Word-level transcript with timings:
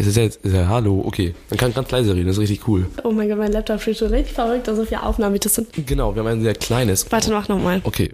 Es 0.00 0.06
ist 0.06 0.16
ja 0.16 0.22
jetzt, 0.22 0.44
ist 0.44 0.54
ja, 0.54 0.68
hallo, 0.68 1.02
okay. 1.04 1.34
Man 1.50 1.58
kann 1.58 1.74
ganz 1.74 1.90
leise 1.90 2.14
reden, 2.14 2.28
das 2.28 2.36
ist 2.36 2.42
richtig 2.42 2.68
cool. 2.68 2.86
Oh 3.02 3.10
mein 3.10 3.28
Gott, 3.28 3.38
mein 3.38 3.50
Laptop 3.50 3.82
steht 3.82 3.98
schon 3.98 4.08
richtig 4.14 4.32
verrückt, 4.32 4.68
da 4.68 4.76
so 4.76 4.84
viele 4.84 5.02
Aufnahmen, 5.02 5.34
wie 5.34 5.40
das 5.40 5.56
sind. 5.56 5.68
Genau, 5.86 6.14
wir 6.14 6.20
haben 6.20 6.28
ein 6.28 6.42
sehr 6.42 6.54
kleines. 6.54 7.10
Warte, 7.10 7.32
mach 7.32 7.48
nochmal. 7.48 7.80
Okay. 7.82 8.12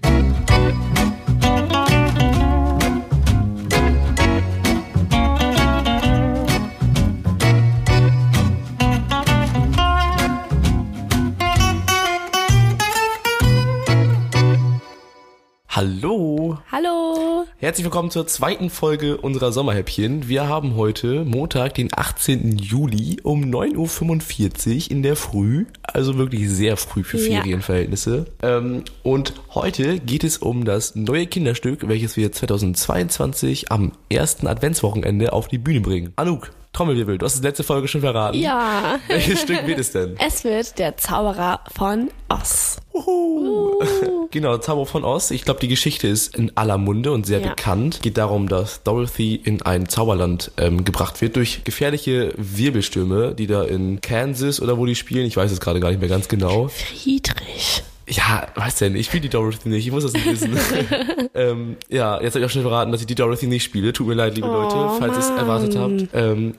Hallo! 15.76 16.56
Hallo! 16.70 17.46
Herzlich 17.56 17.84
willkommen 17.84 18.12
zur 18.12 18.28
zweiten 18.28 18.70
Folge 18.70 19.16
unserer 19.16 19.50
Sommerhäppchen. 19.50 20.28
Wir 20.28 20.46
haben 20.46 20.76
heute 20.76 21.24
Montag, 21.24 21.74
den 21.74 21.88
18. 21.92 22.58
Juli 22.58 23.18
um 23.24 23.42
9.45 23.42 24.84
Uhr 24.84 24.90
in 24.92 25.02
der 25.02 25.16
Früh. 25.16 25.66
Also 25.82 26.16
wirklich 26.16 26.48
sehr 26.48 26.76
früh 26.76 27.02
für 27.02 27.18
Ja. 27.18 27.40
Ferienverhältnisse. 27.42 28.26
Ähm, 28.40 28.84
und 29.02 29.32
heute 29.52 29.98
geht 29.98 30.22
es 30.22 30.38
um 30.38 30.64
das 30.64 30.94
neue 30.94 31.26
Kinderstück, 31.26 31.88
welches 31.88 32.16
wir 32.16 32.30
2022 32.30 33.72
am 33.72 33.90
ersten 34.08 34.46
Adventswochenende 34.46 35.32
auf 35.32 35.48
die 35.48 35.58
Bühne 35.58 35.80
bringen. 35.80 36.12
Anouk, 36.14 36.52
Trommelwirbel, 36.74 37.16
du 37.18 37.24
hast 37.24 37.38
die 37.38 37.42
letzte 37.42 37.62
Folge 37.64 37.88
schon 37.88 38.02
verraten. 38.02 38.36
Ja, 38.38 38.98
Welches 39.08 39.40
Stück 39.40 39.66
wird 39.66 39.78
es 39.78 39.92
denn? 39.92 40.16
es 40.18 40.44
wird 40.44 40.78
der 40.78 40.96
Zauberer 40.98 41.60
von 41.74 42.10
Oz. 42.28 42.76
Uhu. 42.92 43.80
Genau, 44.30 44.58
Zauber 44.58 44.84
von 44.84 45.04
Oz. 45.04 45.30
Ich 45.30 45.44
glaube, 45.44 45.60
die 45.60 45.68
Geschichte 45.68 46.08
ist 46.08 46.36
in 46.36 46.50
aller 46.56 46.76
Munde 46.76 47.12
und 47.12 47.24
sehr 47.24 47.38
Ja. 47.40 47.50
bekannt. 47.50 48.00
Geht 48.02 48.18
darum, 48.18 48.48
dass 48.48 48.82
Dorothy 48.82 49.36
in 49.36 49.62
ein 49.62 49.88
Zauberland 49.88 50.50
ähm, 50.56 50.84
gebracht 50.84 51.20
wird 51.20 51.36
durch 51.36 51.62
gefährliche 51.62 52.32
Wirbelstürme, 52.36 53.36
die 53.36 53.46
da 53.46 53.62
in 53.62 54.00
Kansas 54.00 54.60
oder 54.60 54.76
wo 54.76 54.86
die 54.86 54.96
spielen. 54.96 55.24
Ich 55.26 55.36
weiß 55.36 55.52
es 55.52 55.60
gerade 55.60 55.78
gar 55.78 55.90
nicht 55.90 56.00
mehr 56.00 56.08
ganz 56.08 56.26
genau. 56.26 56.66
Friedrich. 56.66 57.84
Ja, 58.08 58.48
was 58.54 58.76
denn? 58.76 58.96
Ich 58.96 59.06
spiele 59.06 59.22
die 59.22 59.28
Dorothy 59.30 59.68
nicht. 59.68 59.86
Ich 59.86 59.92
muss 59.92 60.02
das 60.02 60.12
nicht 60.12 60.26
wissen. 60.26 60.58
ähm, 61.34 61.76
ja, 61.88 62.20
jetzt 62.20 62.34
habe 62.34 62.40
ich 62.40 62.46
auch 62.46 62.52
schon 62.52 62.62
verraten, 62.62 62.92
dass 62.92 63.00
ich 63.00 63.06
die 63.06 63.14
Dorothy 63.14 63.46
nicht 63.46 63.64
spiele. 63.64 63.92
Tut 63.92 64.06
mir 64.06 64.14
leid, 64.14 64.34
liebe 64.34 64.46
Leute, 64.46 64.74
falls 64.98 65.14
ihr 65.14 65.20
es 65.20 65.30
erwartet 65.30 65.76
habt. 65.76 66.08
Ähm, 66.12 66.54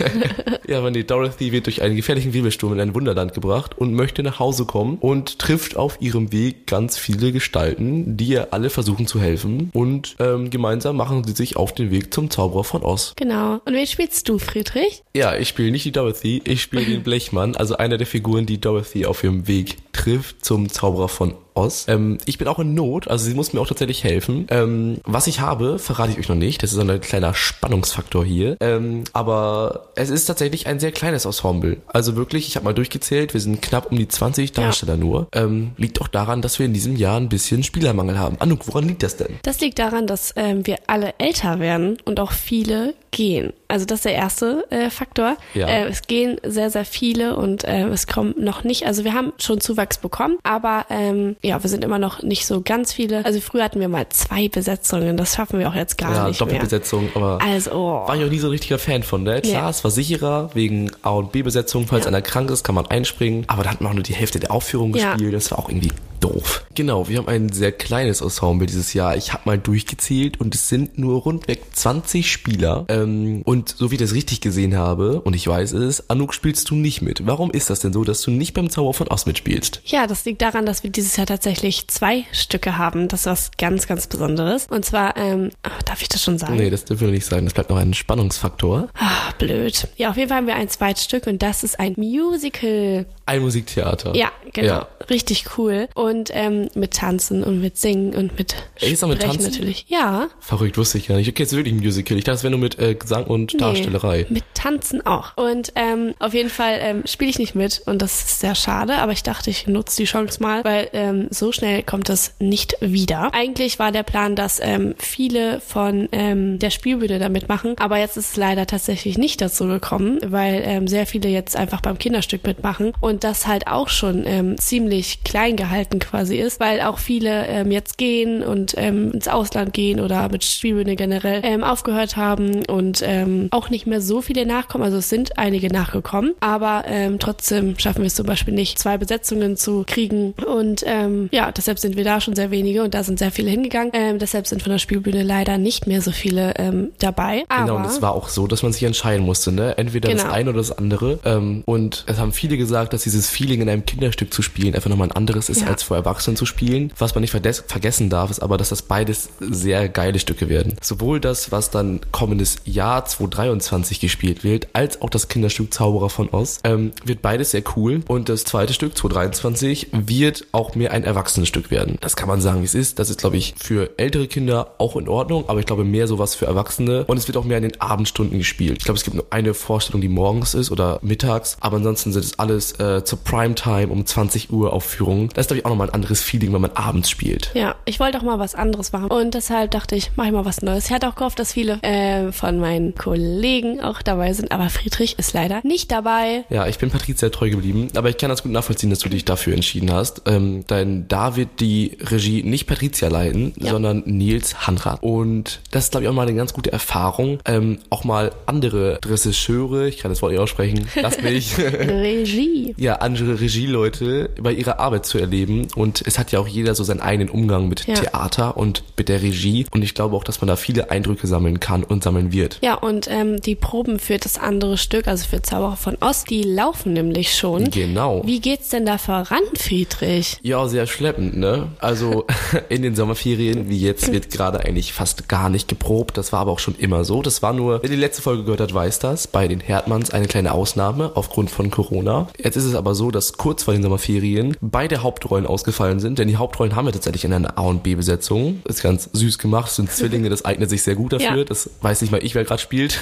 ja, 0.66 0.78
aber 0.78 0.90
nee, 0.90 1.02
Dorothy 1.02 1.52
wird 1.52 1.66
durch 1.66 1.82
einen 1.82 1.96
gefährlichen 1.96 2.32
Wirbelsturm 2.32 2.72
in 2.72 2.80
ein 2.80 2.94
Wunderland 2.94 3.34
gebracht 3.34 3.78
und 3.78 3.94
möchte 3.94 4.22
nach 4.22 4.38
Hause 4.38 4.64
kommen 4.64 4.98
und 5.00 5.38
trifft 5.38 5.76
auf 5.76 5.98
ihrem 6.00 6.32
Weg 6.32 6.66
ganz 6.66 6.98
viele 6.98 7.32
Gestalten, 7.32 8.16
die 8.16 8.26
ihr 8.26 8.52
alle 8.52 8.70
versuchen 8.70 9.06
zu 9.06 9.20
helfen. 9.20 9.70
Und 9.72 10.16
ähm, 10.18 10.50
gemeinsam 10.50 10.96
machen 10.96 11.24
sie 11.24 11.32
sich 11.32 11.56
auf 11.56 11.74
den 11.74 11.90
Weg 11.90 12.12
zum 12.12 12.30
Zauberer 12.30 12.64
von 12.64 12.82
Oz. 12.82 13.14
Genau. 13.16 13.60
Und 13.64 13.74
wen 13.74 13.86
spielst 13.86 14.28
du, 14.28 14.38
Friedrich? 14.38 15.02
Ja, 15.14 15.36
ich 15.36 15.48
spiele 15.48 15.70
nicht 15.70 15.84
die 15.84 15.92
Dorothy, 15.92 16.42
ich 16.44 16.62
spiele 16.62 16.84
den 16.84 17.02
Blechmann, 17.02 17.56
also 17.56 17.76
einer 17.76 17.98
der 17.98 18.06
Figuren, 18.06 18.46
die 18.46 18.60
Dorothy 18.60 19.06
auf 19.06 19.24
ihrem 19.24 19.46
Weg 19.46 19.76
trifft 19.92 20.44
zum 20.44 20.68
Zauberer 20.68 21.08
von 21.08 21.34
Oz. 21.54 21.86
Ähm, 21.88 22.18
ich 22.24 22.38
bin 22.38 22.48
auch 22.48 22.58
in 22.58 22.74
Not, 22.74 23.08
also 23.08 23.24
sie 23.24 23.34
muss 23.34 23.52
mir 23.52 23.60
auch 23.60 23.66
tatsächlich 23.66 24.04
helfen. 24.04 24.46
Ähm, 24.50 25.00
was 25.04 25.26
ich 25.26 25.40
habe, 25.40 25.78
verrate 25.78 26.12
ich 26.12 26.18
euch 26.18 26.28
noch 26.28 26.36
nicht. 26.36 26.62
Das 26.62 26.72
ist 26.72 26.78
ein 26.78 27.00
kleiner 27.00 27.34
Spannungsfaktor 27.34 28.24
hier. 28.24 28.56
Ähm, 28.60 29.04
aber 29.12 29.89
es 29.94 30.10
ist 30.10 30.26
tatsächlich 30.26 30.66
ein 30.66 30.80
sehr 30.80 30.92
kleines 30.92 31.24
Ensemble. 31.24 31.78
Also 31.86 32.16
wirklich, 32.16 32.48
ich 32.48 32.56
habe 32.56 32.64
mal 32.64 32.74
durchgezählt, 32.74 33.34
wir 33.34 33.40
sind 33.40 33.62
knapp 33.62 33.90
um 33.90 33.98
die 33.98 34.08
20 34.08 34.52
Darsteller 34.52 34.96
nur. 34.96 35.28
Ähm, 35.32 35.72
liegt 35.76 36.00
auch 36.00 36.08
daran, 36.08 36.42
dass 36.42 36.58
wir 36.58 36.66
in 36.66 36.72
diesem 36.72 36.96
Jahr 36.96 37.18
ein 37.18 37.28
bisschen 37.28 37.62
Spielermangel 37.62 38.18
haben. 38.18 38.36
Anouk, 38.40 38.66
woran 38.68 38.88
liegt 38.88 39.02
das 39.02 39.16
denn? 39.16 39.38
Das 39.42 39.60
liegt 39.60 39.78
daran, 39.78 40.06
dass 40.06 40.32
ähm, 40.36 40.66
wir 40.66 40.78
alle 40.86 41.14
älter 41.18 41.60
werden 41.60 41.98
und 42.04 42.20
auch 42.20 42.32
viele 42.32 42.94
gehen. 43.10 43.52
Also 43.68 43.86
das 43.86 43.98
ist 44.00 44.04
der 44.04 44.14
erste 44.14 44.66
äh, 44.70 44.90
Faktor. 44.90 45.36
Ja. 45.54 45.66
Äh, 45.68 45.84
es 45.88 46.02
gehen 46.02 46.38
sehr, 46.44 46.70
sehr 46.70 46.84
viele 46.84 47.36
und 47.36 47.64
äh, 47.64 47.84
es 47.88 48.06
kommen 48.06 48.34
noch 48.38 48.64
nicht. 48.64 48.86
Also 48.86 49.04
wir 49.04 49.14
haben 49.14 49.32
schon 49.38 49.60
Zuwachs 49.60 49.98
bekommen, 49.98 50.38
aber 50.42 50.86
ähm, 50.90 51.36
ja, 51.42 51.62
wir 51.62 51.70
sind 51.70 51.84
immer 51.84 51.98
noch 51.98 52.22
nicht 52.22 52.46
so 52.46 52.60
ganz 52.62 52.92
viele. 52.92 53.24
Also 53.24 53.40
früher 53.40 53.64
hatten 53.64 53.80
wir 53.80 53.88
mal 53.88 54.08
zwei 54.10 54.48
Besetzungen. 54.48 55.16
Das 55.16 55.34
schaffen 55.34 55.58
wir 55.58 55.68
auch 55.68 55.74
jetzt 55.74 55.98
gar 55.98 56.14
ja, 56.14 56.28
nicht 56.28 56.40
mehr. 56.40 56.46
Doppelbesetzung, 56.48 57.08
aber 57.14 57.38
Also, 57.42 57.72
oh. 57.72 58.08
war 58.08 58.16
ich 58.16 58.24
auch 58.24 58.30
nie 58.30 58.38
so 58.38 58.48
ein 58.48 58.52
richtiger 58.52 58.78
Fan 58.78 59.02
von, 59.02 59.22
ne? 59.22 59.40
Klar, 59.40 59.52
Ja. 59.62 59.70
es 59.70 59.82
war 59.84 59.90
sicherer 59.90 60.50
wegen 60.54 60.90
A 61.02 61.10
und 61.10 61.32
B-Besetzung, 61.32 61.86
falls 61.86 62.04
Ja. 62.04 62.08
einer 62.08 62.22
krank 62.22 62.50
ist, 62.50 62.64
kann 62.64 62.74
man 62.74 62.86
einspringen. 62.86 63.44
Aber 63.48 63.62
da 63.62 63.70
hat 63.70 63.80
man 63.80 63.90
auch 63.90 63.94
nur 63.94 64.02
die 64.04 64.14
Hälfte 64.14 64.40
der 64.40 64.50
Aufführung 64.50 64.94
Ja. 64.94 65.12
gespielt. 65.12 65.34
Das 65.34 65.50
war 65.50 65.58
auch 65.58 65.68
irgendwie 65.68 65.92
doof. 66.20 66.64
Genau, 66.74 67.08
wir 67.08 67.18
haben 67.18 67.28
ein 67.28 67.50
sehr 67.50 67.72
kleines 67.72 68.20
Ensemble 68.20 68.66
dieses 68.66 68.94
Jahr. 68.94 69.16
Ich 69.16 69.32
habe 69.32 69.42
mal 69.46 69.58
durchgezählt 69.58 70.40
und 70.40 70.54
es 70.54 70.68
sind 70.68 70.98
nur 70.98 71.22
rundweg 71.22 71.62
20 71.72 72.30
Spieler. 72.30 72.84
Ähm, 72.88 73.42
und 73.44 73.74
so 73.76 73.90
wie 73.90 73.96
ich 73.96 74.00
das 74.00 74.14
richtig 74.14 74.40
gesehen 74.40 74.76
habe, 74.76 75.20
und 75.22 75.34
ich 75.34 75.46
weiß 75.46 75.72
es, 75.72 76.08
Anouk 76.10 76.34
spielst 76.34 76.70
du 76.70 76.74
nicht 76.74 77.02
mit. 77.02 77.26
Warum 77.26 77.50
ist 77.50 77.70
das 77.70 77.80
denn 77.80 77.92
so, 77.92 78.04
dass 78.04 78.22
du 78.22 78.30
nicht 78.30 78.54
beim 78.54 78.70
Zauber 78.70 78.94
von 78.94 79.08
Oz 79.08 79.26
mitspielst? 79.26 79.82
Ja, 79.84 80.06
das 80.06 80.24
liegt 80.24 80.42
daran, 80.42 80.66
dass 80.66 80.82
wir 80.82 80.90
dieses 80.90 81.16
Jahr 81.16 81.26
tatsächlich 81.26 81.88
zwei 81.88 82.24
Stücke 82.32 82.78
haben. 82.78 83.08
Das 83.08 83.20
ist 83.20 83.26
was 83.26 83.50
ganz, 83.58 83.86
ganz 83.86 84.06
Besonderes. 84.06 84.66
Und 84.70 84.84
zwar, 84.84 85.16
ähm, 85.16 85.50
ach, 85.62 85.82
darf 85.82 86.02
ich 86.02 86.08
das 86.08 86.22
schon 86.22 86.38
sagen? 86.38 86.56
Nee, 86.56 86.70
das 86.70 86.84
dürfen 86.84 87.06
wir 87.06 87.12
nicht 87.12 87.26
sagen. 87.26 87.44
Das 87.46 87.54
bleibt 87.54 87.70
noch 87.70 87.78
ein 87.78 87.94
Spannungsfaktor. 87.94 88.88
Ah, 88.94 89.32
blöd. 89.38 89.88
Ja, 89.96 90.10
auf 90.10 90.16
jeden 90.16 90.28
Fall 90.28 90.38
haben 90.38 90.46
wir 90.46 90.56
ein 90.56 90.68
zweites 90.68 91.04
Stück 91.04 91.26
und 91.26 91.42
das 91.42 91.64
ist 91.64 91.80
ein 91.80 91.94
Musical. 91.96 93.06
Ein 93.26 93.42
Musiktheater. 93.42 94.14
Ja, 94.14 94.30
genau. 94.52 94.66
Ja. 94.66 94.88
Richtig 95.08 95.44
cool. 95.56 95.88
Und 95.94 96.09
ähm, 96.32 96.68
mit 96.74 96.94
Tanzen 96.94 97.42
und 97.42 97.60
mit 97.60 97.78
Singen 97.78 98.14
und 98.14 98.36
mit 98.38 98.54
Ey, 98.80 98.92
ist 98.92 99.04
auch 99.04 99.08
mit 99.08 99.18
Sprechen 99.18 99.38
Tanzen? 99.38 99.52
natürlich. 99.52 99.86
Ja. 99.88 100.28
Verrückt, 100.40 100.76
wusste 100.78 100.98
ich 100.98 101.08
ja 101.08 101.16
nicht. 101.16 101.28
Okay, 101.28 101.42
jetzt 101.42 101.54
wirklich 101.54 101.74
ein 101.74 101.80
Musical. 101.80 102.18
Ich 102.18 102.24
dachte, 102.24 102.36
es 102.38 102.42
wäre 102.42 102.50
nur 102.50 102.60
mit 102.60 102.78
äh, 102.78 102.94
Gesang 102.94 103.24
und 103.24 103.60
Darstellerei. 103.60 104.26
Nee, 104.28 104.34
mit 104.34 104.44
Tanzen 104.54 105.06
auch. 105.06 105.36
Und 105.36 105.72
ähm, 105.76 106.14
auf 106.18 106.34
jeden 106.34 106.50
Fall 106.50 106.78
ähm, 106.80 107.02
spiele 107.06 107.30
ich 107.30 107.38
nicht 107.38 107.54
mit 107.54 107.82
und 107.86 108.02
das 108.02 108.24
ist 108.24 108.40
sehr 108.40 108.54
schade, 108.54 108.96
aber 108.98 109.12
ich 109.12 109.22
dachte, 109.22 109.50
ich 109.50 109.66
nutze 109.66 109.96
die 109.96 110.04
Chance 110.04 110.42
mal, 110.42 110.64
weil 110.64 110.88
ähm, 110.92 111.28
so 111.30 111.52
schnell 111.52 111.82
kommt 111.82 112.08
das 112.08 112.34
nicht 112.40 112.76
wieder. 112.80 113.32
Eigentlich 113.32 113.78
war 113.78 113.92
der 113.92 114.02
Plan, 114.02 114.36
dass 114.36 114.60
ähm, 114.60 114.94
viele 114.98 115.60
von 115.60 116.08
ähm, 116.12 116.58
der 116.58 116.70
Spielbühne 116.70 117.18
da 117.18 117.28
mitmachen, 117.28 117.76
aber 117.78 117.98
jetzt 117.98 118.16
ist 118.16 118.32
es 118.32 118.36
leider 118.36 118.66
tatsächlich 118.66 119.16
nicht 119.16 119.40
dazu 119.40 119.66
gekommen, 119.66 120.18
weil 120.26 120.62
ähm, 120.64 120.88
sehr 120.88 121.06
viele 121.06 121.28
jetzt 121.28 121.56
einfach 121.56 121.80
beim 121.80 121.98
Kinderstück 121.98 122.44
mitmachen 122.46 122.92
und 123.00 123.22
das 123.24 123.46
halt 123.46 123.66
auch 123.68 123.88
schon 123.88 124.24
ähm, 124.26 124.58
ziemlich 124.58 125.22
klein 125.22 125.56
gehalten 125.56 125.99
quasi 126.00 126.36
ist, 126.36 126.60
weil 126.60 126.80
auch 126.80 126.98
viele 126.98 127.46
ähm, 127.46 127.70
jetzt 127.70 127.98
gehen 127.98 128.42
und 128.42 128.74
ähm, 128.76 129.12
ins 129.12 129.28
Ausland 129.28 129.72
gehen 129.72 130.00
oder 130.00 130.28
mit 130.28 130.44
Spielbühne 130.44 130.96
generell 130.96 131.40
ähm, 131.44 131.62
aufgehört 131.64 132.16
haben 132.16 132.64
und 132.66 133.02
ähm, 133.04 133.48
auch 133.50 133.70
nicht 133.70 133.86
mehr 133.86 134.00
so 134.00 134.20
viele 134.22 134.46
nachkommen. 134.46 134.84
Also 134.84 134.98
es 134.98 135.08
sind 135.08 135.38
einige 135.38 135.68
nachgekommen, 135.68 136.34
aber 136.40 136.84
ähm, 136.86 137.18
trotzdem 137.18 137.78
schaffen 137.78 138.00
wir 138.00 138.06
es 138.06 138.14
zum 138.14 138.26
Beispiel 138.26 138.54
nicht, 138.54 138.78
zwei 138.78 138.98
Besetzungen 138.98 139.56
zu 139.56 139.84
kriegen. 139.86 140.32
Und 140.46 140.82
ähm, 140.86 141.28
ja, 141.32 141.52
deshalb 141.52 141.78
sind 141.78 141.96
wir 141.96 142.04
da 142.04 142.20
schon 142.20 142.34
sehr 142.34 142.50
wenige 142.50 142.82
und 142.82 142.94
da 142.94 143.04
sind 143.04 143.18
sehr 143.18 143.30
viele 143.30 143.50
hingegangen. 143.50 143.90
Ähm, 143.94 144.18
deshalb 144.18 144.46
sind 144.46 144.62
von 144.62 144.72
der 144.72 144.78
Spielbühne 144.78 145.22
leider 145.22 145.58
nicht 145.58 145.86
mehr 145.86 146.00
so 146.02 146.10
viele 146.10 146.54
ähm, 146.56 146.90
dabei. 146.98 147.44
Genau, 147.48 147.74
aber 147.74 147.76
und 147.76 147.86
es 147.86 148.02
war 148.02 148.12
auch 148.14 148.28
so, 148.28 148.46
dass 148.46 148.62
man 148.62 148.72
sich 148.72 148.82
entscheiden 148.82 149.24
musste, 149.24 149.52
ne? 149.52 149.76
Entweder 149.78 150.10
das 150.10 150.22
Genau. 150.22 150.34
eine 150.34 150.50
oder 150.50 150.58
das 150.58 150.76
andere. 150.76 151.18
Ähm, 151.24 151.62
und 151.66 152.04
es 152.06 152.18
haben 152.18 152.32
viele 152.32 152.56
gesagt, 152.56 152.92
dass 152.92 153.02
dieses 153.02 153.28
Feeling 153.28 153.60
in 153.62 153.68
einem 153.68 153.84
Kinderstück 153.84 154.32
zu 154.32 154.42
spielen 154.42 154.74
einfach 154.74 154.90
nochmal 154.90 155.08
ein 155.08 155.12
anderes 155.12 155.48
ist, 155.48 155.60
Ja. 155.62 155.68
als 155.68 155.82
vor 155.90 155.96
Erwachsenen 155.96 156.36
zu 156.36 156.46
spielen. 156.46 156.92
Was 156.98 157.16
man 157.16 157.22
nicht 157.22 157.32
vergessen 157.32 158.10
darf, 158.10 158.30
ist 158.30 158.38
aber, 158.38 158.56
dass 158.56 158.68
das 158.68 158.82
beides 158.82 159.30
sehr 159.40 159.88
geile 159.88 160.20
Stücke 160.20 160.48
werden. 160.48 160.76
Sowohl 160.80 161.18
das, 161.18 161.50
was 161.50 161.70
dann 161.70 162.00
kommendes 162.12 162.58
Jahr 162.64 163.04
2023 163.04 163.98
gespielt 163.98 164.44
wird, 164.44 164.68
als 164.72 165.02
auch 165.02 165.10
das 165.10 165.26
Kinderstück 165.26 165.74
Zauberer 165.74 166.08
von 166.08 166.28
Oz, 166.30 166.60
ähm, 166.62 166.92
wird 167.04 167.22
beides 167.22 167.50
sehr 167.50 167.64
cool. 167.74 168.02
Und 168.06 168.28
das 168.28 168.44
zweite 168.44 168.72
Stück, 168.72 168.96
2023, 168.96 169.88
wird 169.90 170.46
auch 170.52 170.76
mehr 170.76 170.92
ein 170.92 171.02
Erwachsenenstück 171.02 171.72
werden. 171.72 171.98
Das 172.00 172.14
kann 172.14 172.28
man 172.28 172.40
sagen, 172.40 172.60
wie 172.60 172.66
es 172.66 172.76
ist. 172.76 173.00
Das 173.00 173.10
ist, 173.10 173.18
glaube 173.18 173.36
ich, 173.36 173.54
für 173.58 173.90
ältere 173.96 174.28
Kinder 174.28 174.74
auch 174.78 174.94
in 174.94 175.08
Ordnung, 175.08 175.48
aber 175.48 175.58
ich 175.58 175.66
glaube 175.66 175.82
mehr 175.82 176.06
sowas 176.06 176.36
für 176.36 176.46
Erwachsene. 176.46 177.04
Und 177.06 177.16
es 177.16 177.26
wird 177.26 177.36
auch 177.36 177.44
mehr 177.44 177.56
in 177.56 177.64
den 177.64 177.80
Abendstunden 177.80 178.38
gespielt. 178.38 178.76
Ich 178.78 178.84
glaube, 178.84 178.98
es 178.98 179.02
gibt 179.02 179.16
nur 179.16 179.26
eine 179.30 179.54
Vorstellung, 179.54 180.00
die 180.00 180.08
morgens 180.08 180.54
ist 180.54 180.70
oder 180.70 181.00
mittags, 181.02 181.56
aber 181.58 181.78
ansonsten 181.78 182.12
sind 182.12 182.24
es 182.24 182.38
alles 182.38 182.78
äh, 182.78 183.02
zur 183.02 183.18
Primetime 183.24 183.88
um 183.88 184.06
20 184.06 184.52
Uhr 184.52 184.72
Aufführungen. 184.72 185.30
Das 185.34 185.46
ist, 185.46 185.48
glaube 185.48 185.58
ich, 185.58 185.66
auch 185.66 185.70
nochmal 185.70 185.79
ein 185.88 185.94
anderes 185.94 186.22
Feeling, 186.22 186.52
wenn 186.52 186.60
man 186.60 186.72
abends 186.72 187.10
spielt. 187.10 187.50
Ja, 187.54 187.74
ich 187.84 188.00
wollte 188.00 188.18
auch 188.18 188.22
mal 188.22 188.38
was 188.38 188.54
anderes 188.54 188.92
machen 188.92 189.06
und 189.10 189.34
deshalb 189.34 189.70
dachte 189.70 189.96
ich, 189.96 190.10
mache 190.16 190.28
ich 190.28 190.32
mal 190.32 190.44
was 190.44 190.62
Neues. 190.62 190.86
Ich 190.86 190.92
hatte 190.92 191.08
auch 191.08 191.14
gehofft, 191.14 191.38
dass 191.38 191.52
viele 191.52 191.82
äh, 191.82 192.32
von 192.32 192.58
meinen 192.58 192.94
Kollegen 192.94 193.80
auch 193.80 194.02
dabei 194.02 194.32
sind, 194.32 194.52
aber 194.52 194.68
Friedrich 194.70 195.18
ist 195.18 195.32
leider 195.32 195.60
nicht 195.62 195.90
dabei. 195.90 196.44
Ja, 196.50 196.66
ich 196.66 196.78
bin 196.78 196.90
Patricia 196.90 197.28
treu 197.30 197.50
geblieben, 197.50 197.88
aber 197.96 198.08
ich 198.10 198.16
kann 198.16 198.28
das 198.30 198.42
gut 198.42 198.52
nachvollziehen, 198.52 198.90
dass 198.90 198.98
du 199.00 199.08
dich 199.08 199.24
dafür 199.24 199.54
entschieden 199.54 199.92
hast. 199.92 200.22
Ähm, 200.26 200.66
denn 200.68 201.06
da 201.08 201.36
wird 201.36 201.60
die 201.60 201.96
Regie 202.00 202.42
nicht 202.42 202.66
Patricia 202.66 203.08
leiten, 203.08 203.52
Ja. 203.58 203.70
sondern 203.72 204.02
Nils 204.06 204.66
Hanrath. 204.66 205.02
Und 205.02 205.60
das 205.70 205.84
ist, 205.84 205.90
glaube 205.92 206.04
ich, 206.04 206.10
auch 206.10 206.14
mal 206.14 206.22
eine 206.26 206.34
ganz 206.36 206.52
gute 206.52 206.72
Erfahrung, 206.72 207.38
ähm, 207.46 207.78
auch 207.90 208.04
mal 208.04 208.32
andere 208.46 208.98
Regisseure, 209.04 209.88
ich 209.88 209.98
kann 209.98 210.10
das 210.10 210.22
Wort 210.22 210.32
nicht 210.32 210.40
aussprechen, 210.40 210.86
lass 211.00 211.20
mich, 211.22 211.56
Regie. 212.00 212.74
ja, 212.76 212.96
andere 212.96 213.40
Regieleute 213.40 214.30
bei 214.40 214.52
ihrer 214.52 214.78
Arbeit 214.80 215.06
zu 215.06 215.18
erleben 215.18 215.68
und 215.76 216.02
es 216.06 216.18
hat 216.18 216.32
ja 216.32 216.38
auch 216.40 216.46
jeder 216.46 216.74
so 216.74 216.84
seinen 216.84 217.00
eigenen 217.00 217.28
Umgang 217.30 217.68
mit 217.68 217.86
Ja. 217.86 217.94
Theater 217.94 218.56
und 218.56 218.82
mit 218.96 219.08
der 219.08 219.22
Regie 219.22 219.66
und 219.72 219.82
ich 219.82 219.94
glaube 219.94 220.16
auch, 220.16 220.24
dass 220.24 220.40
man 220.40 220.48
da 220.48 220.56
viele 220.56 220.90
Eindrücke 220.90 221.26
sammeln 221.26 221.60
kann 221.60 221.84
und 221.84 222.02
sammeln 222.02 222.32
wird. 222.32 222.58
Ja, 222.62 222.74
und 222.74 223.08
ähm, 223.10 223.40
die 223.40 223.54
Proben 223.54 223.98
für 223.98 224.18
das 224.18 224.38
andere 224.38 224.76
Stück, 224.78 225.06
also 225.08 225.26
für 225.26 225.42
Zauberer 225.42 225.76
von 225.76 225.96
Ost, 226.00 226.30
die 226.30 226.42
laufen 226.42 226.92
nämlich 226.92 227.34
schon. 227.34 227.70
Genau. 227.70 228.22
Wie 228.24 228.40
geht's 228.40 228.68
denn 228.70 228.86
da 228.86 228.98
voran, 228.98 229.40
Friedrich? 229.58 230.38
Ja, 230.42 230.66
sehr 230.68 230.86
schleppend, 230.86 231.36
ne? 231.36 231.68
Also 231.78 232.26
in 232.68 232.82
den 232.82 232.94
Sommerferien, 232.94 233.68
wie 233.68 233.78
jetzt, 233.78 234.12
wird 234.12 234.30
gerade 234.30 234.60
eigentlich 234.60 234.92
fast 234.92 235.28
gar 235.28 235.48
nicht 235.48 235.68
geprobt. 235.68 236.16
Das 236.18 236.32
war 236.32 236.40
aber 236.40 236.52
auch 236.52 236.58
schon 236.58 236.74
immer 236.76 237.04
so. 237.04 237.22
Das 237.22 237.42
war 237.42 237.52
nur, 237.52 237.82
wer 237.82 237.90
die 237.90 237.96
letzte 237.96 238.22
Folge 238.22 238.44
gehört 238.44 238.60
hat, 238.60 238.74
weiß 238.74 238.98
das. 238.98 239.26
Bei 239.26 239.46
den 239.48 239.60
Herdmanns 239.60 240.10
eine 240.10 240.26
kleine 240.26 240.52
Ausnahme 240.52 241.12
aufgrund 241.14 241.50
von 241.50 241.70
Corona. 241.70 242.28
Jetzt 242.42 242.56
ist 242.56 242.64
es 242.64 242.74
aber 242.74 242.94
so, 242.94 243.10
dass 243.10 243.34
kurz 243.34 243.62
vor 243.62 243.74
den 243.74 243.82
Sommerferien 243.82 244.56
beide 244.60 245.02
Hauptrollen 245.02 245.46
ausgefallen 245.50 246.00
sind, 246.00 246.18
denn 246.18 246.28
die 246.28 246.36
Hauptrollen 246.36 246.76
haben 246.76 246.86
wir 246.86 246.92
tatsächlich 246.92 247.24
in 247.24 247.32
einer 247.32 247.58
A- 247.58 247.62
und 247.62 247.82
B-Besetzung. 247.82 248.62
Ist 248.64 248.82
ganz 248.82 249.10
süß 249.12 249.38
gemacht, 249.38 249.66
das 249.66 249.76
sind 249.76 249.90
Zwillinge, 249.90 250.30
das 250.30 250.44
eignet 250.44 250.70
sich 250.70 250.82
sehr 250.82 250.94
gut 250.94 251.12
dafür. 251.12 251.38
Ja. 251.38 251.44
Das 251.44 251.70
weiß 251.82 252.00
nicht 252.00 252.10
mal 252.10 252.24
ich, 252.24 252.34
wer 252.34 252.44
gerade 252.44 252.60
spielt. 252.60 253.00